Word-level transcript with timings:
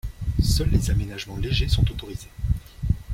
Seuls 0.43 0.71
les 0.71 0.89
aménagements 0.89 1.37
légers 1.37 1.67
sont 1.69 1.91
autorisés. 1.91 2.31